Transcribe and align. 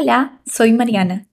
Hola, 0.00 0.38
soy 0.46 0.72
Mariana. 0.72 1.24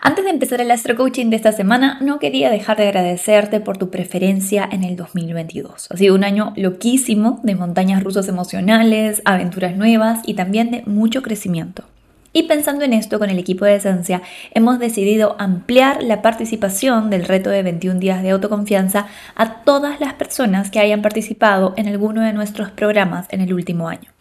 Antes 0.00 0.24
de 0.24 0.30
empezar 0.30 0.62
el 0.62 0.70
Astro 0.70 0.96
Coaching 0.96 1.26
de 1.28 1.36
esta 1.36 1.52
semana, 1.52 1.98
no 2.00 2.18
quería 2.18 2.48
dejar 2.48 2.78
de 2.78 2.84
agradecerte 2.84 3.60
por 3.60 3.76
tu 3.76 3.90
preferencia 3.90 4.66
en 4.72 4.82
el 4.82 4.96
2022. 4.96 5.88
Ha 5.90 5.96
sido 5.98 6.14
un 6.14 6.24
año 6.24 6.54
loquísimo 6.56 7.38
de 7.42 7.54
montañas 7.54 8.02
rusas 8.02 8.26
emocionales, 8.28 9.20
aventuras 9.26 9.76
nuevas 9.76 10.20
y 10.24 10.32
también 10.32 10.70
de 10.70 10.84
mucho 10.86 11.20
crecimiento. 11.20 11.84
Y 12.32 12.44
pensando 12.44 12.82
en 12.82 12.94
esto 12.94 13.18
con 13.18 13.28
el 13.28 13.38
equipo 13.38 13.66
de 13.66 13.74
Esencia, 13.74 14.22
hemos 14.54 14.78
decidido 14.78 15.36
ampliar 15.38 16.02
la 16.02 16.22
participación 16.22 17.10
del 17.10 17.26
reto 17.26 17.50
de 17.50 17.62
21 17.62 18.00
días 18.00 18.22
de 18.22 18.30
autoconfianza 18.30 19.08
a 19.34 19.64
todas 19.64 20.00
las 20.00 20.14
personas 20.14 20.70
que 20.70 20.80
hayan 20.80 21.02
participado 21.02 21.74
en 21.76 21.88
alguno 21.88 22.22
de 22.22 22.32
nuestros 22.32 22.70
programas 22.70 23.26
en 23.28 23.42
el 23.42 23.52
último 23.52 23.86
año. 23.86 24.12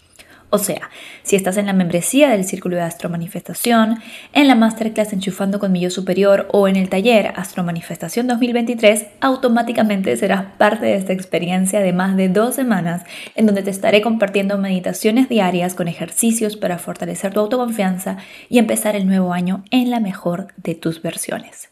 O 0.49 0.59
sea, 0.59 0.89
si 1.23 1.35
estás 1.35 1.57
en 1.57 1.65
la 1.65 1.73
membresía 1.73 2.29
del 2.29 2.45
Círculo 2.45 2.77
de 2.77 2.81
Astro 2.81 3.09
Manifestación, 3.09 3.99
en 4.31 4.47
la 4.47 4.55
Masterclass 4.55 5.11
Enchufando 5.11 5.59
con 5.59 5.73
mi 5.73 5.89
superior 5.89 6.47
o 6.53 6.69
en 6.69 6.77
el 6.77 6.87
taller 6.87 7.33
Astro 7.35 7.63
Manifestación 7.63 8.27
2023, 8.27 9.07
automáticamente 9.19 10.15
serás 10.15 10.45
parte 10.57 10.85
de 10.85 10.95
esta 10.95 11.11
experiencia 11.11 11.81
de 11.81 11.91
más 11.91 12.15
de 12.15 12.29
dos 12.29 12.55
semanas 12.55 13.03
en 13.35 13.45
donde 13.45 13.61
te 13.61 13.71
estaré 13.71 14.01
compartiendo 14.01 14.57
meditaciones 14.57 15.27
diarias 15.27 15.75
con 15.75 15.89
ejercicios 15.89 16.55
para 16.55 16.77
fortalecer 16.77 17.33
tu 17.33 17.41
autoconfianza 17.41 18.17
y 18.47 18.59
empezar 18.59 18.95
el 18.95 19.05
nuevo 19.05 19.33
año 19.33 19.65
en 19.69 19.91
la 19.91 19.99
mejor 19.99 20.47
de 20.55 20.75
tus 20.75 21.01
versiones. 21.01 21.69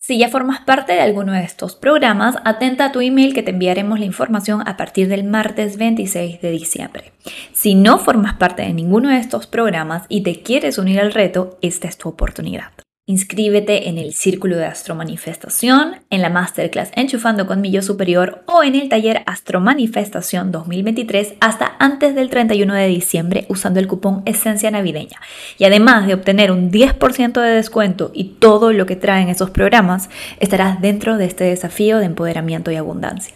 Si 0.00 0.16
ya 0.16 0.28
formas 0.28 0.60
parte 0.60 0.92
de 0.92 1.00
alguno 1.00 1.32
de 1.32 1.42
estos 1.42 1.74
programas, 1.74 2.36
atenta 2.44 2.86
a 2.86 2.92
tu 2.92 3.00
email 3.00 3.34
que 3.34 3.42
te 3.42 3.50
enviaremos 3.50 3.98
la 3.98 4.06
información 4.06 4.62
a 4.66 4.76
partir 4.76 5.08
del 5.08 5.24
martes 5.24 5.76
26 5.76 6.40
de 6.40 6.50
diciembre. 6.50 7.12
Si 7.52 7.74
no 7.74 7.98
formas 7.98 8.34
parte 8.34 8.62
de 8.62 8.72
ninguno 8.72 9.10
de 9.10 9.18
estos 9.18 9.46
programas 9.46 10.04
y 10.08 10.22
te 10.22 10.42
quieres 10.42 10.78
unir 10.78 11.00
al 11.00 11.12
reto, 11.12 11.58
esta 11.60 11.88
es 11.88 11.98
tu 11.98 12.08
oportunidad. 12.08 12.72
Inscríbete 13.10 13.88
en 13.88 13.96
el 13.96 14.12
Círculo 14.12 14.58
de 14.58 14.66
Astromanifestación, 14.66 15.96
en 16.10 16.20
la 16.20 16.28
Masterclass 16.28 16.90
Enchufando 16.94 17.46
con 17.46 17.62
mi 17.62 17.70
yo 17.70 17.80
superior 17.80 18.42
o 18.44 18.62
en 18.62 18.74
el 18.74 18.90
taller 18.90 19.22
Astromanifestación 19.24 20.52
2023 20.52 21.32
hasta 21.40 21.72
antes 21.78 22.14
del 22.14 22.28
31 22.28 22.74
de 22.74 22.86
diciembre 22.86 23.46
usando 23.48 23.80
el 23.80 23.88
cupón 23.88 24.20
Esencia 24.26 24.70
Navideña. 24.70 25.22
Y 25.56 25.64
además 25.64 26.06
de 26.06 26.12
obtener 26.12 26.52
un 26.52 26.70
10% 26.70 27.40
de 27.40 27.48
descuento 27.48 28.10
y 28.12 28.24
todo 28.40 28.74
lo 28.74 28.84
que 28.84 28.96
traen 28.96 29.30
esos 29.30 29.48
programas, 29.48 30.10
estarás 30.38 30.82
dentro 30.82 31.16
de 31.16 31.24
este 31.24 31.44
desafío 31.44 32.00
de 32.00 32.04
empoderamiento 32.04 32.70
y 32.70 32.76
abundancia. 32.76 33.34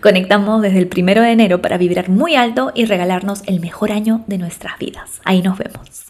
Conectamos 0.00 0.62
desde 0.62 0.78
el 0.78 0.88
1 0.96 1.20
de 1.20 1.32
enero 1.32 1.60
para 1.60 1.76
vibrar 1.76 2.08
muy 2.08 2.36
alto 2.36 2.72
y 2.74 2.86
regalarnos 2.86 3.42
el 3.44 3.60
mejor 3.60 3.92
año 3.92 4.24
de 4.28 4.38
nuestras 4.38 4.78
vidas. 4.78 5.20
Ahí 5.24 5.42
nos 5.42 5.58
vemos. 5.58 6.09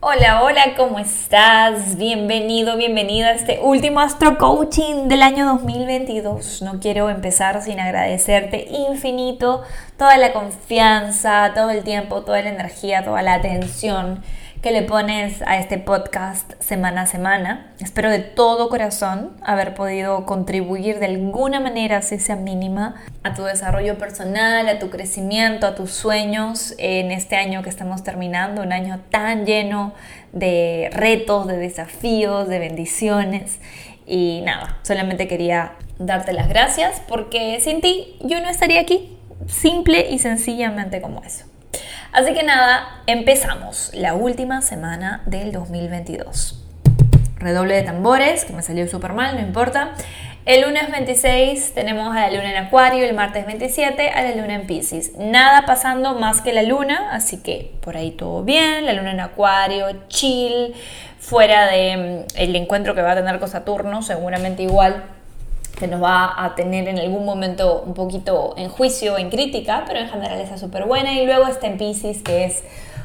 Hola, 0.00 0.44
hola, 0.44 0.74
¿cómo 0.76 1.00
estás? 1.00 1.96
Bienvenido, 1.96 2.76
bienvenida 2.76 3.30
a 3.30 3.32
este 3.32 3.58
último 3.60 3.98
Astro 3.98 4.38
Coaching 4.38 5.08
del 5.08 5.22
año 5.22 5.44
2022. 5.44 6.62
No 6.62 6.78
quiero 6.78 7.10
empezar 7.10 7.60
sin 7.62 7.80
agradecerte 7.80 8.68
infinito 8.70 9.64
toda 9.96 10.16
la 10.16 10.32
confianza, 10.32 11.50
todo 11.52 11.70
el 11.70 11.82
tiempo, 11.82 12.22
toda 12.22 12.40
la 12.42 12.50
energía, 12.50 13.02
toda 13.02 13.22
la 13.22 13.34
atención 13.34 14.22
que 14.62 14.72
le 14.72 14.82
pones 14.82 15.40
a 15.42 15.58
este 15.58 15.78
podcast 15.78 16.60
semana 16.60 17.02
a 17.02 17.06
semana. 17.06 17.72
Espero 17.80 18.10
de 18.10 18.18
todo 18.18 18.68
corazón 18.68 19.36
haber 19.42 19.74
podido 19.74 20.26
contribuir 20.26 20.98
de 20.98 21.06
alguna 21.06 21.60
manera, 21.60 22.02
si 22.02 22.18
sea 22.18 22.34
mínima, 22.34 22.96
a 23.22 23.34
tu 23.34 23.44
desarrollo 23.44 23.98
personal, 23.98 24.68
a 24.68 24.80
tu 24.80 24.90
crecimiento, 24.90 25.66
a 25.66 25.76
tus 25.76 25.92
sueños 25.92 26.74
en 26.78 27.12
este 27.12 27.36
año 27.36 27.62
que 27.62 27.70
estamos 27.70 28.02
terminando, 28.02 28.62
un 28.62 28.72
año 28.72 29.00
tan 29.10 29.46
lleno 29.46 29.94
de 30.32 30.90
retos, 30.92 31.46
de 31.46 31.56
desafíos, 31.56 32.48
de 32.48 32.58
bendiciones. 32.58 33.60
Y 34.06 34.42
nada, 34.44 34.78
solamente 34.82 35.28
quería 35.28 35.74
darte 35.98 36.32
las 36.32 36.48
gracias 36.48 37.00
porque 37.06 37.60
sin 37.60 37.80
ti 37.80 38.16
yo 38.22 38.40
no 38.40 38.48
estaría 38.48 38.80
aquí, 38.80 39.16
simple 39.46 40.10
y 40.10 40.18
sencillamente 40.18 41.00
como 41.00 41.22
eso. 41.22 41.44
Así 42.18 42.34
que 42.34 42.42
nada, 42.42 43.00
empezamos 43.06 43.92
la 43.94 44.14
última 44.14 44.60
semana 44.60 45.22
del 45.26 45.52
2022. 45.52 46.58
Redoble 47.36 47.76
de 47.76 47.82
tambores, 47.82 48.44
que 48.44 48.52
me 48.52 48.62
salió 48.62 48.88
súper 48.88 49.12
mal, 49.12 49.36
no 49.36 49.40
importa. 49.40 49.92
El 50.44 50.62
lunes 50.62 50.90
26 50.90 51.74
tenemos 51.74 52.08
a 52.16 52.22
la 52.22 52.30
luna 52.32 52.50
en 52.50 52.56
Acuario, 52.56 53.04
el 53.04 53.14
martes 53.14 53.46
27 53.46 54.10
a 54.10 54.22
la 54.22 54.34
luna 54.34 54.56
en 54.56 54.66
Pisces. 54.66 55.12
Nada 55.16 55.64
pasando 55.64 56.16
más 56.16 56.40
que 56.40 56.52
la 56.52 56.64
luna, 56.64 57.10
así 57.12 57.40
que 57.40 57.78
por 57.82 57.96
ahí 57.96 58.10
todo 58.10 58.42
bien. 58.42 58.84
La 58.84 58.94
luna 58.94 59.12
en 59.12 59.20
Acuario, 59.20 59.86
chill, 60.08 60.74
fuera 61.20 61.68
del 61.68 62.24
mm, 62.24 62.26
el 62.34 62.56
encuentro 62.56 62.96
que 62.96 63.02
va 63.02 63.12
a 63.12 63.14
tener 63.14 63.38
con 63.38 63.48
Saturno, 63.48 64.02
seguramente 64.02 64.64
igual 64.64 65.04
que 65.78 65.86
nos 65.86 66.02
va 66.02 66.44
a 66.44 66.54
tener 66.54 66.88
en 66.88 66.98
algún 66.98 67.24
momento 67.24 67.82
un 67.86 67.94
poquito 67.94 68.54
en 68.56 68.68
juicio, 68.68 69.16
en 69.16 69.30
crítica, 69.30 69.84
pero 69.86 70.00
en 70.00 70.08
general 70.08 70.40
está 70.40 70.58
súper 70.58 70.86
buena. 70.86 71.12
Y 71.12 71.24
luego 71.24 71.46
está 71.46 71.66
en 71.66 71.78
Pisces, 71.78 72.22
que 72.22 72.44
es, 72.44 72.64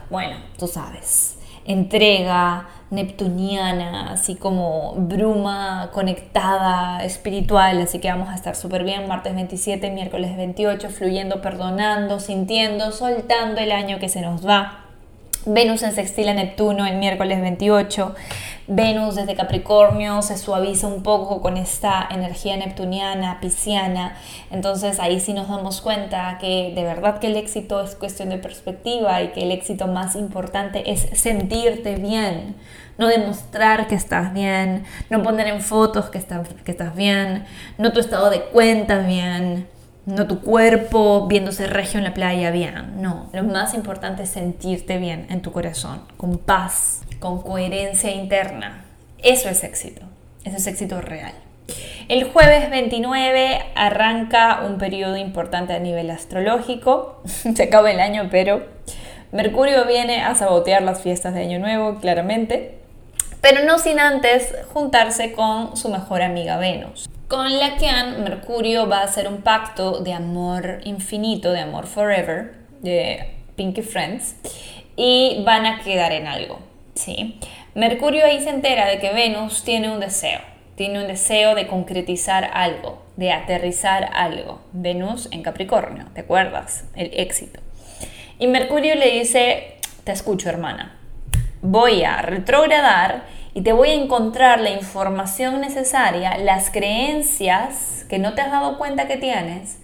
bueno, 0.10 0.38
tú 0.58 0.68
sabes, 0.68 1.38
entrega 1.66 2.68
neptuniana, 2.90 4.12
así 4.12 4.36
como 4.36 4.94
bruma 4.96 5.90
conectada, 5.94 7.04
espiritual, 7.04 7.82
así 7.82 8.00
que 8.00 8.08
vamos 8.08 8.30
a 8.30 8.36
estar 8.36 8.56
súper 8.56 8.84
bien, 8.84 9.08
martes 9.08 9.34
27, 9.34 9.90
miércoles 9.90 10.38
28, 10.38 10.90
fluyendo, 10.90 11.42
perdonando, 11.42 12.20
sintiendo, 12.20 12.92
soltando 12.92 13.62
el 13.62 13.72
año 13.72 13.98
que 14.00 14.10
se 14.10 14.22
nos 14.22 14.48
va. 14.48 14.84
Venus 15.46 15.84
en 15.84 15.92
sextil 15.92 16.30
a 16.30 16.34
Neptuno 16.34 16.86
el 16.86 16.98
miércoles 16.98 17.42
28. 17.42 18.16
Venus 18.68 19.16
desde 19.16 19.36
Capricornio 19.36 20.22
se 20.22 20.38
suaviza 20.38 20.88
un 20.88 21.04
poco 21.04 21.42
con 21.42 21.58
esta 21.58 22.08
energía 22.10 22.56
neptuniana, 22.56 23.40
pisciana. 23.42 24.16
Entonces 24.52 25.00
ahí 25.00 25.20
sí 25.20 25.34
nos 25.34 25.50
damos 25.50 25.82
cuenta 25.82 26.38
que 26.40 26.72
de 26.74 26.84
verdad 26.84 27.20
que 27.20 27.28
el 27.28 27.36
éxito 27.36 27.82
es 27.82 27.96
cuestión 27.96 28.30
de 28.30 28.38
perspectiva 28.38 29.22
y 29.22 29.30
que 29.30 29.44
el 29.44 29.52
éxito 29.52 29.88
más 29.88 30.16
importante 30.16 30.92
es 30.92 31.08
sentirte 31.14 31.96
bien. 31.96 32.56
No 32.98 33.08
demostrar 33.08 33.88
que 33.88 33.96
estás 33.96 34.34
bien, 34.34 34.86
no 35.10 35.24
poner 35.24 35.48
en 35.48 35.62
fotos 35.62 36.10
que, 36.10 36.18
estás, 36.18 36.48
que 36.64 36.72
estás 36.72 36.96
bien, 36.96 37.46
no 37.78 37.92
tu 37.92 38.00
estado 38.00 38.30
de 38.30 38.44
cuenta 38.44 39.00
bien, 39.00 39.68
no 40.06 40.28
tu 40.28 40.42
cuerpo 40.42 41.28
viéndose 41.28 41.68
regio 41.68 41.98
en 41.98 42.04
la 42.04 42.14
playa 42.14 42.52
bien. 42.52 43.02
No, 43.02 43.30
lo 43.34 43.44
más 43.44 43.74
importante 43.74 44.24
es 44.24 44.30
sentirte 44.30 44.98
bien 44.98 45.28
en 45.30 45.42
tu 45.42 45.52
corazón, 45.52 46.02
con 46.18 46.38
paz, 46.38 47.02
con 47.24 47.42
coherencia 47.42 48.12
interna. 48.12 48.84
Eso 49.20 49.48
es 49.48 49.64
éxito, 49.64 50.02
eso 50.44 50.58
es 50.58 50.68
éxito 50.68 51.00
real. 51.00 51.32
El 52.10 52.26
jueves 52.26 52.70
29 52.70 53.62
arranca 53.76 54.64
un 54.68 54.78
periodo 54.78 55.16
importante 55.16 55.72
a 55.72 55.80
nivel 55.80 56.10
astrológico. 56.10 57.22
Se 57.56 57.64
acaba 57.64 57.92
el 57.92 58.02
año, 58.02 58.28
pero 58.30 58.68
Mercurio 59.32 59.86
viene 59.86 60.22
a 60.22 60.36
sabotear 60.36 60.82
las 60.82 61.02
fiestas 61.02 61.34
de 61.34 61.44
Año 61.44 61.60
Nuevo, 61.60 62.02
claramente, 62.02 62.80
pero 63.40 63.64
no 63.64 63.80
sin 63.80 64.02
antes 64.02 64.54
juntarse 64.74 65.32
con 65.32 65.78
su 65.78 65.88
mejor 65.88 66.24
amiga 66.24 66.58
Venus 66.58 67.10
con 67.30 67.58
la 67.58 67.78
que 67.78 67.90
Mercurio 68.20 68.88
va 68.88 69.00
a 69.00 69.04
hacer 69.06 69.28
un 69.28 69.42
pacto 69.42 70.02
de 70.02 70.14
amor 70.14 70.82
infinito, 70.84 71.52
de 71.52 71.62
amor 71.62 71.88
forever, 71.88 72.54
de 72.82 73.38
Pinky 73.56 73.82
Friends, 73.82 74.36
y 74.96 75.42
van 75.44 75.66
a 75.66 75.80
quedar 75.80 76.12
en 76.12 76.28
algo. 76.28 76.73
¿Sí? 76.96 77.40
Mercurio 77.76 78.26
ahí 78.26 78.42
se 78.42 78.50
entera 78.50 78.88
de 78.88 79.00
que 79.00 79.14
Venus 79.14 79.64
tiene 79.64 79.92
un 79.92 80.00
deseo, 80.00 80.40
tiene 80.76 81.02
un 81.02 81.08
deseo 81.08 81.56
de 81.56 81.68
concretizar 81.68 82.50
algo, 82.54 83.04
de 83.16 83.32
aterrizar 83.32 84.10
algo. 84.14 84.62
Venus 84.72 85.28
en 85.32 85.44
Capricornio, 85.44 86.06
¿te 86.14 86.22
acuerdas? 86.22 86.86
El 86.96 87.12
éxito. 87.14 87.60
Y 88.40 88.48
Mercurio 88.48 88.96
le 88.96 89.12
dice, 89.12 89.76
te 90.04 90.12
escucho 90.12 90.50
hermana, 90.50 90.98
voy 91.62 92.04
a 92.04 92.22
retrogradar 92.22 93.24
y 93.54 93.62
te 93.62 93.72
voy 93.72 93.90
a 93.90 93.94
encontrar 93.94 94.60
la 94.60 94.72
información 94.72 95.62
necesaria, 95.62 96.38
las 96.38 96.72
creencias 96.72 98.06
que 98.10 98.20
no 98.20 98.34
te 98.34 98.42
has 98.42 98.52
dado 98.52 98.78
cuenta 98.78 99.08
que 99.08 99.18
tienes 99.18 99.78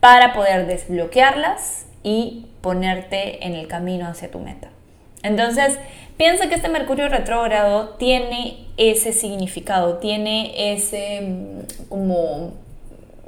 para 0.00 0.32
poder 0.32 0.66
desbloquearlas 0.66 1.86
y 2.02 2.46
ponerte 2.60 3.44
en 3.44 3.54
el 3.54 3.66
camino 3.66 4.06
hacia 4.06 4.30
tu 4.30 4.38
meta. 4.38 4.68
Entonces, 5.22 5.78
piensa 6.16 6.48
que 6.48 6.54
este 6.54 6.68
Mercurio 6.68 7.08
retrógrado 7.08 7.90
tiene 7.98 8.66
ese 8.76 9.12
significado, 9.12 9.98
tiene 9.98 10.72
ese 10.72 11.20
mm, 11.20 11.88
como 11.88 12.54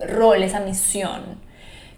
rol, 0.00 0.42
esa 0.42 0.60
misión, 0.60 1.40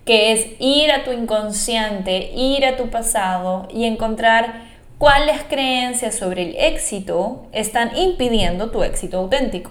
que 0.05 0.33
es 0.33 0.47
ir 0.59 0.91
a 0.91 1.05
tu 1.05 1.13
inconsciente, 1.13 2.33
ir 2.35 2.65
a 2.65 2.77
tu 2.77 2.91
pasado 2.91 3.69
y 3.73 3.85
encontrar 3.85 4.63
cuáles 4.99 5.43
creencias 5.45 6.15
sobre 6.15 6.43
el 6.43 6.57
éxito 6.57 7.47
están 7.53 7.97
impidiendo 7.97 8.71
tu 8.71 8.83
éxito 8.83 9.19
auténtico. 9.19 9.71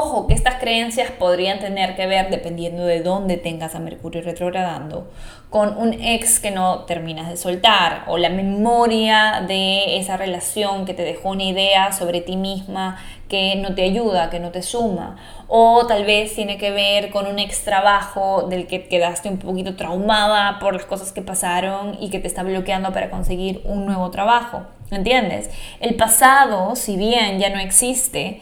Ojo 0.00 0.28
que 0.28 0.34
estas 0.34 0.60
creencias 0.60 1.10
podrían 1.10 1.58
tener 1.58 1.96
que 1.96 2.06
ver, 2.06 2.30
dependiendo 2.30 2.84
de 2.84 3.02
dónde 3.02 3.36
tengas 3.36 3.74
a 3.74 3.80
Mercurio 3.80 4.22
retrogradando, 4.22 5.10
con 5.50 5.76
un 5.76 5.92
ex 5.92 6.38
que 6.38 6.52
no 6.52 6.84
terminas 6.84 7.28
de 7.28 7.36
soltar 7.36 8.04
o 8.06 8.16
la 8.16 8.28
memoria 8.28 9.44
de 9.48 9.98
esa 9.98 10.16
relación 10.16 10.84
que 10.84 10.94
te 10.94 11.02
dejó 11.02 11.30
una 11.30 11.42
idea 11.42 11.90
sobre 11.90 12.20
ti 12.20 12.36
misma 12.36 13.02
que 13.28 13.56
no 13.56 13.74
te 13.74 13.82
ayuda, 13.82 14.30
que 14.30 14.38
no 14.38 14.52
te 14.52 14.62
suma. 14.62 15.16
O 15.48 15.84
tal 15.88 16.04
vez 16.04 16.32
tiene 16.32 16.58
que 16.58 16.70
ver 16.70 17.10
con 17.10 17.26
un 17.26 17.40
ex 17.40 17.64
trabajo 17.64 18.46
del 18.48 18.68
que 18.68 18.86
quedaste 18.86 19.28
un 19.28 19.38
poquito 19.38 19.74
traumada 19.74 20.60
por 20.60 20.74
las 20.74 20.84
cosas 20.84 21.10
que 21.10 21.22
pasaron 21.22 21.96
y 22.00 22.10
que 22.10 22.20
te 22.20 22.28
está 22.28 22.44
bloqueando 22.44 22.92
para 22.92 23.10
conseguir 23.10 23.62
un 23.64 23.84
nuevo 23.84 24.12
trabajo. 24.12 24.62
¿Entiendes? 24.92 25.50
El 25.80 25.96
pasado, 25.96 26.76
si 26.76 26.96
bien 26.96 27.40
ya 27.40 27.50
no 27.50 27.58
existe, 27.58 28.40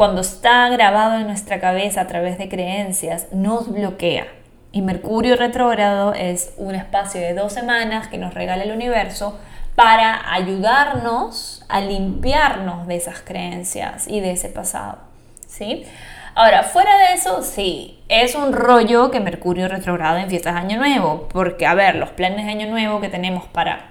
cuando 0.00 0.22
está 0.22 0.66
grabado 0.70 1.18
en 1.18 1.26
nuestra 1.26 1.60
cabeza 1.60 2.00
a 2.00 2.06
través 2.06 2.38
de 2.38 2.48
creencias, 2.48 3.26
nos 3.32 3.70
bloquea. 3.70 4.28
Y 4.72 4.80
Mercurio 4.80 5.36
retrógrado 5.36 6.14
es 6.14 6.54
un 6.56 6.74
espacio 6.74 7.20
de 7.20 7.34
dos 7.34 7.52
semanas 7.52 8.08
que 8.08 8.16
nos 8.16 8.32
regala 8.32 8.62
el 8.62 8.72
universo 8.72 9.38
para 9.74 10.32
ayudarnos 10.32 11.66
a 11.68 11.82
limpiarnos 11.82 12.86
de 12.86 12.96
esas 12.96 13.20
creencias 13.20 14.08
y 14.08 14.20
de 14.20 14.30
ese 14.30 14.48
pasado. 14.48 15.00
¿sí? 15.46 15.84
Ahora, 16.34 16.62
fuera 16.62 16.96
de 16.96 17.12
eso, 17.16 17.42
sí, 17.42 18.02
es 18.08 18.34
un 18.34 18.54
rollo 18.54 19.10
que 19.10 19.20
Mercurio 19.20 19.68
retrogrado 19.68 20.16
en 20.16 20.30
fiestas 20.30 20.54
de 20.54 20.60
Año 20.60 20.78
Nuevo, 20.78 21.28
porque, 21.30 21.66
a 21.66 21.74
ver, 21.74 21.96
los 21.96 22.08
planes 22.08 22.46
de 22.46 22.52
Año 22.52 22.70
Nuevo 22.70 23.02
que 23.02 23.10
tenemos 23.10 23.44
para 23.48 23.90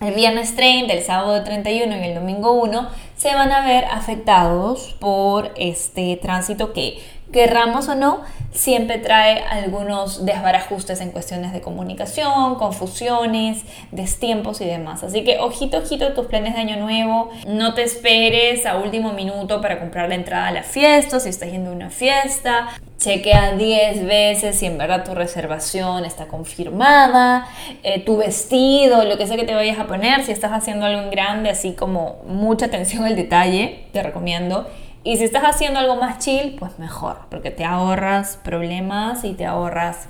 el 0.00 0.14
viernes 0.14 0.54
30, 0.54 0.92
el 0.92 1.02
sábado 1.02 1.42
31 1.42 1.96
y 1.96 2.04
el 2.04 2.14
domingo 2.14 2.52
1 2.52 2.88
se 3.16 3.34
van 3.34 3.50
a 3.50 3.66
ver 3.66 3.84
afectados 3.86 4.94
por 5.00 5.52
este 5.56 6.16
tránsito 6.22 6.72
que, 6.72 6.98
querramos 7.32 7.88
o 7.88 7.94
no, 7.94 8.20
siempre 8.52 8.98
trae 8.98 9.42
algunos 9.42 10.24
desbarajustes 10.24 11.00
en 11.00 11.10
cuestiones 11.10 11.52
de 11.52 11.60
comunicación, 11.60 12.56
confusiones, 12.56 13.62
destiempos 13.92 14.60
y 14.60 14.64
demás. 14.64 15.04
Así 15.04 15.24
que 15.24 15.38
ojito, 15.38 15.78
ojito 15.78 16.12
tus 16.12 16.26
planes 16.26 16.54
de 16.54 16.60
año 16.60 16.76
nuevo. 16.76 17.30
No 17.46 17.74
te 17.74 17.82
esperes 17.82 18.66
a 18.66 18.78
último 18.78 19.12
minuto 19.12 19.60
para 19.60 19.78
comprar 19.78 20.08
la 20.08 20.14
entrada 20.14 20.48
a 20.48 20.52
la 20.52 20.62
fiesta, 20.62 21.20
si 21.20 21.28
estás 21.28 21.50
yendo 21.50 21.70
a 21.70 21.74
una 21.74 21.90
fiesta. 21.90 22.68
Chequea 22.98 23.52
10 23.52 24.06
veces 24.06 24.58
si 24.58 24.66
en 24.66 24.76
verdad 24.76 25.04
tu 25.04 25.14
reservación 25.14 26.04
está 26.04 26.26
confirmada, 26.26 27.46
eh, 27.84 28.00
tu 28.00 28.16
vestido, 28.16 29.04
lo 29.04 29.16
que 29.16 29.28
sea 29.28 29.36
que 29.36 29.44
te 29.44 29.54
vayas 29.54 29.78
a 29.78 29.86
poner, 29.86 30.24
si 30.24 30.32
estás 30.32 30.50
haciendo 30.50 30.84
algo 30.84 31.02
en 31.02 31.10
grande, 31.10 31.48
así 31.48 31.74
como 31.74 32.16
mucha 32.26 32.66
atención 32.66 33.04
al 33.04 33.14
detalle, 33.14 33.84
te 33.92 34.02
recomiendo 34.02 34.66
y 35.04 35.16
si 35.16 35.24
estás 35.24 35.44
haciendo 35.44 35.78
algo 35.78 35.96
más 35.96 36.18
chill, 36.18 36.56
pues 36.58 36.78
mejor, 36.78 37.18
porque 37.30 37.50
te 37.50 37.64
ahorras 37.64 38.38
problemas 38.42 39.24
y 39.24 39.34
te 39.34 39.46
ahorras 39.46 40.08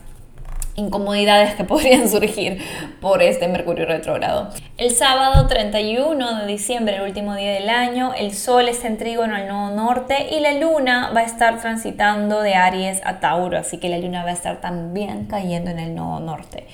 incomodidades 0.79 1.55
que 1.55 1.65
podrían 1.65 2.09
surgir 2.09 2.63
por 3.01 3.23
este 3.23 3.49
Mercurio 3.49 3.85
retrógrado. 3.85 4.49
El 4.77 4.93
sábado 4.93 5.47
31 5.47 6.41
de 6.41 6.47
diciembre, 6.47 6.97
el 6.97 7.03
último 7.03 7.35
día 7.35 7.53
del 7.53 7.69
año, 7.69 8.13
el 8.17 8.35
Sol 8.35 8.69
está 8.69 8.87
en 8.87 8.97
trígono 8.97 9.35
al 9.35 9.49
nodo 9.49 9.75
norte 9.75 10.29
y 10.31 10.41
la 10.41 10.53
Luna 10.53 11.11
va 11.15 11.21
a 11.21 11.25
estar 11.25 11.61
transitando 11.61 12.41
de 12.41 12.55
Aries 12.55 13.01
a 13.05 13.21
Tauro, 13.21 13.59
así 13.59 13.79
que 13.79 13.89
la 13.89 13.99
Luna 13.99 14.23
va 14.23 14.31
a 14.31 14.35
estar 14.35 14.61
también 14.61 15.27
cayendo 15.27 15.71
en 15.71 15.81
el 15.81 15.95
nodo 15.95 16.21
norte. 16.21 16.67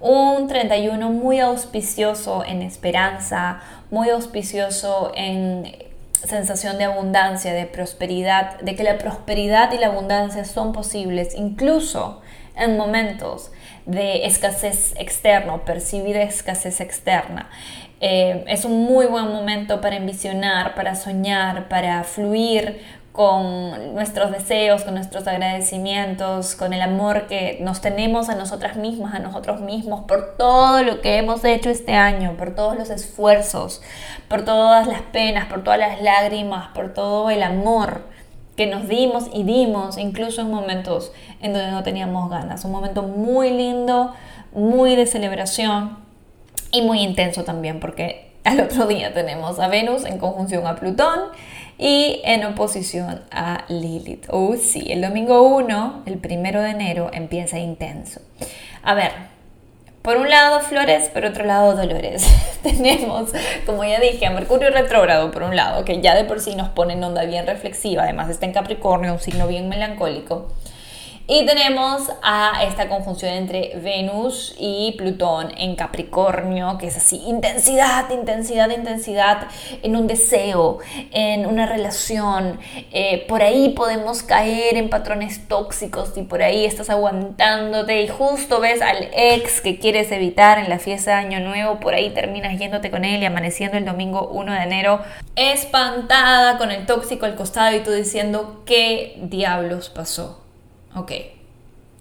Un 0.00 0.48
31 0.48 1.10
muy 1.10 1.38
auspicioso 1.38 2.44
en 2.44 2.62
esperanza, 2.62 3.60
muy 3.90 4.10
auspicioso 4.10 5.12
en 5.14 5.91
sensación 6.26 6.78
de 6.78 6.84
abundancia, 6.84 7.52
de 7.52 7.66
prosperidad, 7.66 8.60
de 8.60 8.74
que 8.74 8.82
la 8.82 8.98
prosperidad 8.98 9.72
y 9.72 9.78
la 9.78 9.88
abundancia 9.88 10.44
son 10.44 10.72
posibles 10.72 11.34
incluso 11.34 12.20
en 12.56 12.76
momentos 12.76 13.50
de 13.86 14.26
escasez 14.26 14.94
externa, 14.98 15.64
percibida 15.64 16.22
escasez 16.22 16.80
externa. 16.80 17.50
Eh, 18.00 18.44
es 18.48 18.64
un 18.64 18.84
muy 18.84 19.06
buen 19.06 19.28
momento 19.28 19.80
para 19.80 19.96
envisionar, 19.96 20.74
para 20.74 20.94
soñar, 20.94 21.68
para 21.68 22.02
fluir 22.04 22.80
con 23.12 23.94
nuestros 23.94 24.32
deseos, 24.32 24.84
con 24.84 24.94
nuestros 24.94 25.26
agradecimientos, 25.26 26.54
con 26.54 26.72
el 26.72 26.80
amor 26.80 27.26
que 27.26 27.58
nos 27.60 27.82
tenemos 27.82 28.30
a 28.30 28.34
nosotras 28.34 28.76
mismas, 28.76 29.14
a 29.14 29.18
nosotros 29.18 29.60
mismos, 29.60 30.04
por 30.08 30.36
todo 30.38 30.82
lo 30.82 31.02
que 31.02 31.18
hemos 31.18 31.44
hecho 31.44 31.68
este 31.68 31.92
año, 31.92 32.36
por 32.38 32.54
todos 32.54 32.74
los 32.74 32.88
esfuerzos, 32.88 33.82
por 34.28 34.46
todas 34.46 34.86
las 34.86 35.02
penas, 35.02 35.46
por 35.46 35.62
todas 35.62 35.78
las 35.78 36.00
lágrimas, 36.00 36.68
por 36.74 36.94
todo 36.94 37.28
el 37.28 37.42
amor 37.42 38.02
que 38.56 38.66
nos 38.66 38.88
dimos 38.88 39.24
y 39.32 39.42
dimos, 39.42 39.98
incluso 39.98 40.40
en 40.40 40.50
momentos 40.50 41.12
en 41.42 41.52
donde 41.52 41.70
no 41.70 41.82
teníamos 41.82 42.30
ganas. 42.30 42.64
Un 42.64 42.72
momento 42.72 43.02
muy 43.02 43.50
lindo, 43.50 44.14
muy 44.52 44.96
de 44.96 45.06
celebración 45.06 45.98
y 46.70 46.80
muy 46.80 47.00
intenso 47.00 47.44
también, 47.44 47.78
porque 47.78 48.32
al 48.44 48.60
otro 48.60 48.86
día 48.86 49.12
tenemos 49.12 49.58
a 49.60 49.68
Venus 49.68 50.04
en 50.04 50.18
conjunción 50.18 50.66
a 50.66 50.76
Plutón 50.76 51.20
y 51.82 52.20
en 52.22 52.44
oposición 52.44 53.22
a 53.32 53.64
Lilith. 53.66 54.26
Oh, 54.28 54.54
sí, 54.56 54.92
el 54.92 55.02
domingo 55.02 55.42
1, 55.42 56.04
el 56.06 56.18
primero 56.18 56.62
de 56.62 56.70
enero, 56.70 57.10
empieza 57.12 57.58
intenso. 57.58 58.20
A 58.84 58.94
ver, 58.94 59.10
por 60.00 60.16
un 60.16 60.30
lado 60.30 60.60
flores, 60.60 61.08
por 61.08 61.24
otro 61.24 61.44
lado 61.44 61.74
dolores. 61.74 62.24
Tenemos, 62.62 63.32
como 63.66 63.82
ya 63.82 63.98
dije, 63.98 64.26
a 64.26 64.30
Mercurio 64.30 64.70
retrógrado 64.70 65.32
por 65.32 65.42
un 65.42 65.56
lado, 65.56 65.84
que 65.84 66.00
ya 66.00 66.14
de 66.14 66.22
por 66.22 66.38
sí 66.38 66.54
nos 66.54 66.68
pone 66.68 66.92
en 66.92 67.02
onda 67.02 67.24
bien 67.24 67.48
reflexiva, 67.48 68.04
además 68.04 68.30
está 68.30 68.46
en 68.46 68.52
Capricornio, 68.52 69.14
un 69.14 69.18
signo 69.18 69.48
bien 69.48 69.68
melancólico. 69.68 70.52
Y 71.28 71.46
tenemos 71.46 72.10
a 72.22 72.64
esta 72.64 72.88
conjunción 72.88 73.32
entre 73.32 73.76
Venus 73.76 74.56
y 74.58 74.94
Plutón 74.98 75.52
en 75.56 75.76
Capricornio, 75.76 76.78
que 76.78 76.88
es 76.88 76.96
así, 76.96 77.22
intensidad, 77.26 78.10
intensidad, 78.10 78.68
intensidad 78.70 79.46
en 79.82 79.94
un 79.94 80.08
deseo, 80.08 80.78
en 81.12 81.46
una 81.46 81.66
relación. 81.66 82.58
Eh, 82.92 83.24
por 83.28 83.42
ahí 83.42 83.68
podemos 83.70 84.24
caer 84.24 84.76
en 84.76 84.90
patrones 84.90 85.46
tóxicos 85.46 86.12
y 86.16 86.22
por 86.22 86.42
ahí 86.42 86.64
estás 86.64 86.90
aguantándote 86.90 88.02
y 88.02 88.08
justo 88.08 88.60
ves 88.60 88.82
al 88.82 89.08
ex 89.14 89.60
que 89.60 89.78
quieres 89.78 90.10
evitar 90.10 90.58
en 90.58 90.68
la 90.68 90.80
fiesta 90.80 91.12
de 91.12 91.16
Año 91.18 91.40
Nuevo, 91.40 91.78
por 91.78 91.94
ahí 91.94 92.10
terminas 92.10 92.58
yéndote 92.58 92.90
con 92.90 93.04
él 93.04 93.22
y 93.22 93.26
amaneciendo 93.26 93.78
el 93.78 93.84
domingo 93.84 94.28
1 94.32 94.52
de 94.52 94.62
enero 94.62 95.00
espantada 95.36 96.58
con 96.58 96.72
el 96.72 96.84
tóxico 96.84 97.26
al 97.26 97.36
costado 97.36 97.76
y 97.76 97.80
tú 97.80 97.92
diciendo, 97.92 98.62
¿qué 98.66 99.18
diablos 99.22 99.88
pasó? 99.88 100.41
Ok. 100.94 101.12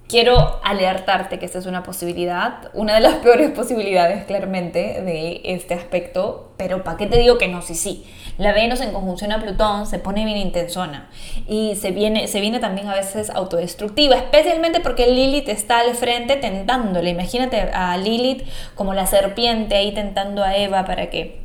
Quiero 0.07 0.59
alertarte 0.65 1.39
que 1.39 1.45
esta 1.45 1.59
es 1.59 1.65
una 1.65 1.83
posibilidad, 1.83 2.69
una 2.73 2.95
de 2.95 2.99
las 2.99 3.15
peores 3.23 3.49
posibilidades 3.51 4.25
claramente 4.25 5.01
de 5.01 5.39
este 5.45 5.73
aspecto, 5.73 6.51
pero 6.57 6.83
¿para 6.83 6.97
qué 6.97 7.07
te 7.07 7.17
digo 7.17 7.37
que 7.37 7.47
no? 7.47 7.61
Sí, 7.61 7.75
sí. 7.75 8.05
La 8.37 8.51
Venus 8.51 8.81
en 8.81 8.91
conjunción 8.91 9.31
a 9.31 9.41
Plutón 9.41 9.87
se 9.87 9.99
pone 9.99 10.25
bien 10.25 10.37
intensona 10.37 11.09
y 11.47 11.75
se 11.75 11.91
viene, 11.91 12.27
se 12.27 12.41
viene 12.41 12.59
también 12.59 12.89
a 12.89 12.95
veces 12.95 13.29
autodestructiva, 13.29 14.17
especialmente 14.17 14.81
porque 14.81 15.07
Lilith 15.07 15.47
está 15.47 15.79
al 15.79 15.95
frente 15.95 16.35
tentándole. 16.35 17.11
Imagínate 17.11 17.61
a 17.73 17.95
Lilith 17.95 18.43
como 18.75 18.93
la 18.93 19.05
serpiente 19.05 19.75
ahí 19.75 19.93
tentando 19.93 20.43
a 20.43 20.57
Eva 20.57 20.83
para 20.83 21.09
que 21.09 21.39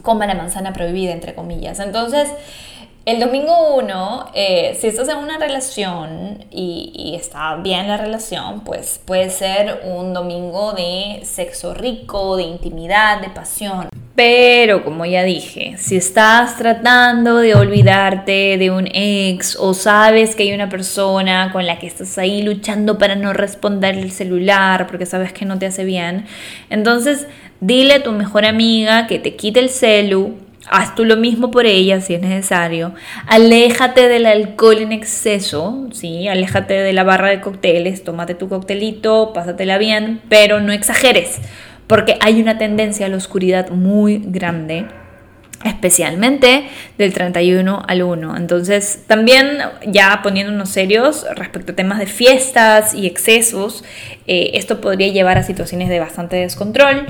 coma 0.00 0.26
la 0.26 0.34
manzana 0.34 0.72
prohibida, 0.72 1.12
entre 1.12 1.34
comillas. 1.34 1.78
Entonces, 1.80 2.30
el 3.08 3.20
domingo 3.20 3.74
1, 3.76 4.32
eh, 4.34 4.76
si 4.78 4.86
estás 4.86 5.08
en 5.08 5.16
una 5.16 5.38
relación 5.38 6.44
y, 6.50 7.14
está 7.18 7.56
bien 7.56 7.88
la 7.88 7.96
relación, 7.96 8.60
pues 8.64 9.00
puede 9.02 9.30
ser 9.30 9.80
un 9.84 10.12
domingo 10.12 10.74
de 10.74 11.20
sexo 11.24 11.72
rico, 11.72 12.36
de 12.36 12.42
intimidad, 12.42 13.22
de 13.22 13.30
pasión. 13.30 13.88
Pero 14.14 14.84
como 14.84 15.06
ya 15.06 15.22
dije, 15.22 15.76
si 15.78 15.96
estás 15.96 16.58
tratando 16.58 17.38
de 17.38 17.54
olvidarte 17.54 18.58
de 18.58 18.70
un 18.70 18.86
ex 18.92 19.56
o 19.58 19.72
sabes 19.72 20.36
que 20.36 20.42
hay 20.42 20.52
una 20.52 20.68
persona 20.68 21.50
con 21.50 21.64
la 21.66 21.78
que 21.78 21.86
estás 21.86 22.18
ahí 22.18 22.42
luchando 22.42 22.98
para 22.98 23.14
no 23.14 23.32
responder 23.32 23.96
el 23.96 24.12
celular 24.12 24.86
porque 24.86 25.06
sabes 25.06 25.32
que 25.32 25.46
no 25.46 25.58
te 25.58 25.64
hace 25.64 25.86
bien, 25.86 26.26
entonces 26.68 27.26
dile 27.60 27.94
a 27.94 28.02
tu 28.02 28.12
mejor 28.12 28.44
amiga 28.44 29.06
que 29.06 29.18
te 29.18 29.34
quite 29.34 29.60
el 29.60 29.70
celu 29.70 30.36
Haz 30.70 30.94
tú 30.94 31.04
lo 31.04 31.16
mismo 31.16 31.50
por 31.50 31.66
ella 31.66 32.00
si 32.00 32.14
es 32.14 32.20
necesario. 32.20 32.94
Aléjate 33.26 34.08
del 34.08 34.26
alcohol 34.26 34.78
en 34.78 34.92
exceso, 34.92 35.88
¿sí? 35.92 36.28
Aléjate 36.28 36.74
de 36.74 36.92
la 36.92 37.04
barra 37.04 37.30
de 37.30 37.40
cócteles, 37.40 38.04
tómate 38.04 38.34
tu 38.34 38.48
coctelito, 38.48 39.32
pásatela 39.32 39.78
bien, 39.78 40.20
pero 40.28 40.60
no 40.60 40.72
exageres, 40.72 41.38
porque 41.86 42.16
hay 42.20 42.40
una 42.40 42.58
tendencia 42.58 43.06
a 43.06 43.08
la 43.08 43.16
oscuridad 43.16 43.70
muy 43.70 44.22
grande 44.24 44.86
especialmente 45.64 46.68
del 46.98 47.12
31 47.12 47.82
al 47.86 48.02
1. 48.02 48.36
Entonces, 48.36 49.04
también 49.06 49.58
ya 49.86 50.20
poniéndonos 50.22 50.68
serios 50.68 51.26
respecto 51.34 51.72
a 51.72 51.76
temas 51.76 51.98
de 51.98 52.06
fiestas 52.06 52.94
y 52.94 53.06
excesos, 53.06 53.84
eh, 54.26 54.52
esto 54.54 54.80
podría 54.80 55.08
llevar 55.08 55.38
a 55.38 55.42
situaciones 55.42 55.88
de 55.88 55.98
bastante 55.98 56.36
descontrol 56.36 57.06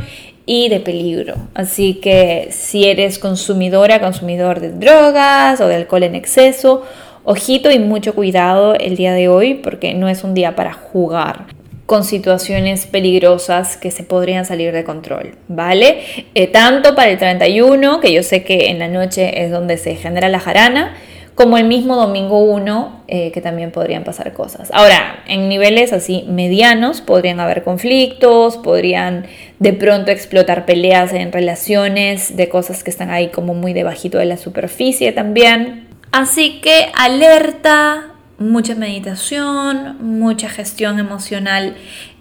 y 0.49 0.71
de 0.71 0.81
peligro. 0.81 1.35
Así 1.55 1.95
que 1.95 2.49
si 2.51 2.87
eres 2.87 3.19
consumidora, 3.19 4.01
consumidor 4.01 4.61
de 4.61 4.71
drogas 4.71 5.61
o 5.61 5.69
de 5.69 5.75
alcohol 5.75 6.05
en 6.05 6.15
exceso, 6.15 6.83
ojito 7.23 7.71
y 7.71 7.79
mucho 7.79 8.15
cuidado 8.15 8.75
el 8.75 8.97
día 8.97 9.13
de 9.13 9.29
hoy 9.29 9.55
porque 9.55 9.93
no 9.93 10.09
es 10.09 10.25
un 10.25 10.33
día 10.33 10.57
para 10.57 10.73
jugar 10.73 11.45
con 11.85 12.03
situaciones 12.03 12.87
peligrosas 12.87 13.77
que 13.77 13.91
se 13.91 14.05
podrían 14.05 14.47
salir 14.47 14.73
de 14.73 14.85
control, 14.85 15.37
¿vale? 15.49 16.01
Eh, 16.35 16.47
tanto 16.47 16.95
para 16.95 17.11
el 17.11 17.19
31, 17.19 18.01
que 18.01 18.13
yo 18.13 18.23
sé 18.23 18.43
que 18.43 18.71
en 18.71 18.79
la 18.79 18.89
noche 18.89 19.45
es 19.45 19.51
donde 19.51 19.77
se 19.77 19.97
genera 19.97 20.31
la 20.31 20.41
jarana, 20.41 20.97
como 21.39 21.57
el 21.57 21.67
mismo 21.67 21.95
domingo 21.95 22.41
1, 22.41 23.03
eh, 23.07 23.31
que 23.31 23.41
también 23.41 23.71
podrían 23.71 24.03
pasar 24.03 24.33
cosas. 24.33 24.71
Ahora, 24.73 25.23
en 25.29 25.49
niveles 25.49 25.93
así 25.93 26.25
medianos 26.27 27.01
podrían 27.01 27.39
haber 27.39 27.63
conflictos, 27.63 28.57
podrían 28.57 29.25
de 29.61 29.73
pronto 29.73 30.11
explotar 30.11 30.67
peleas 30.67 31.13
en 31.13 31.31
relaciones 31.31 32.37
de 32.37 32.49
cosas 32.49 32.83
que 32.83 32.91
están 32.91 33.11
ahí 33.11 33.29
como 33.29 33.55
muy 33.55 33.73
debajito 33.73 34.19
de 34.19 34.25
la 34.25 34.37
superficie 34.37 35.13
también. 35.13 35.87
Así 36.11 36.61
que 36.61 36.91
alerta, 36.93 38.15
mucha 38.41 38.75
meditación, 38.75 39.97
mucha 40.01 40.49
gestión 40.49 40.99
emocional 40.99 41.77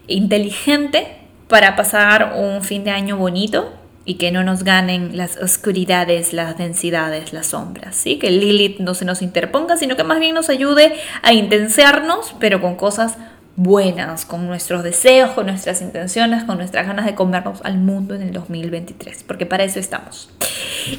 inteligente 0.06 1.08
para 1.48 1.76
pasar 1.76 2.36
un 2.38 2.62
fin 2.62 2.84
de 2.84 2.92
año 2.92 3.18
bonito 3.18 3.77
y 4.08 4.16
que 4.16 4.32
no 4.32 4.42
nos 4.42 4.64
ganen 4.64 5.18
las 5.18 5.36
oscuridades, 5.36 6.32
las 6.32 6.58
densidades, 6.58 7.34
las 7.34 7.48
sombras, 7.48 7.94
¿sí? 7.94 8.18
Que 8.18 8.32
Lilith 8.32 8.80
no 8.80 8.94
se 8.94 9.04
nos 9.04 9.22
interponga, 9.22 9.76
sino 9.76 9.98
que 9.98 10.06
más 10.06 10.22
bien 10.22 10.34
nos 10.34 10.50
ayude 10.50 10.94
a 11.24 11.34
intensearnos, 11.34 12.34
pero 12.40 12.62
con 12.62 12.76
cosas 12.76 13.18
buenas, 13.58 14.24
con 14.24 14.48
nuestros 14.48 14.82
deseos, 14.82 15.32
con 15.32 15.48
nuestras 15.48 15.82
intenciones, 15.82 16.46
con 16.46 16.58
nuestras 16.58 16.88
ganas 16.88 17.06
de 17.06 17.16
comernos 17.16 17.60
al 17.66 17.80
mundo 17.80 18.16
en 18.16 18.22
el 18.22 18.32
2023, 18.32 19.26
porque 19.28 19.46
para 19.46 19.66
eso 19.66 19.78
estamos. 19.78 20.30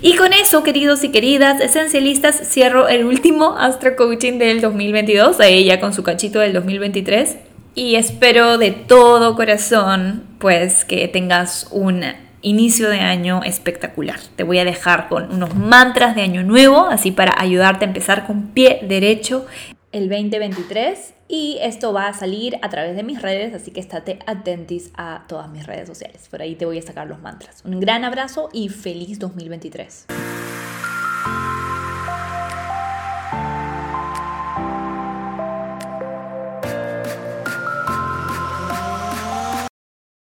Y 0.02 0.14
con 0.16 0.34
eso, 0.34 0.62
queridos 0.62 1.02
y 1.02 1.08
queridas 1.08 1.62
esencialistas, 1.62 2.36
cierro 2.46 2.88
el 2.88 3.06
último 3.06 3.56
Astro 3.56 3.96
Coaching 3.96 4.38
del 4.38 4.60
2022, 4.60 5.40
a 5.40 5.46
ella 5.46 5.80
con 5.80 5.94
su 5.94 6.02
cachito 6.02 6.40
del 6.40 6.52
2023. 6.52 7.38
Y 7.74 7.94
espero 7.94 8.58
de 8.58 8.72
todo 8.72 9.34
corazón, 9.34 10.24
pues, 10.38 10.84
que 10.84 11.08
tengas 11.08 11.68
un 11.70 12.02
inicio 12.48 12.88
de 12.90 13.00
año 13.00 13.42
espectacular. 13.44 14.18
Te 14.36 14.42
voy 14.42 14.58
a 14.58 14.64
dejar 14.64 15.08
con 15.08 15.32
unos 15.32 15.54
mantras 15.54 16.14
de 16.14 16.22
año 16.22 16.42
nuevo, 16.42 16.86
así 16.86 17.12
para 17.12 17.34
ayudarte 17.38 17.84
a 17.84 17.88
empezar 17.88 18.26
con 18.26 18.48
pie 18.48 18.80
derecho 18.82 19.46
el 19.92 20.08
2023 20.08 21.14
y 21.28 21.58
esto 21.60 21.92
va 21.92 22.08
a 22.08 22.14
salir 22.14 22.58
a 22.62 22.68
través 22.68 22.96
de 22.96 23.02
mis 23.02 23.22
redes, 23.22 23.54
así 23.54 23.70
que 23.70 23.80
estate 23.80 24.18
atentis 24.26 24.90
a 24.94 25.24
todas 25.28 25.50
mis 25.50 25.66
redes 25.66 25.86
sociales. 25.86 26.28
Por 26.30 26.42
ahí 26.42 26.54
te 26.54 26.66
voy 26.66 26.78
a 26.78 26.82
sacar 26.82 27.06
los 27.06 27.20
mantras. 27.20 27.62
Un 27.64 27.80
gran 27.80 28.04
abrazo 28.04 28.48
y 28.52 28.68
feliz 28.68 29.18
2023. 29.18 30.06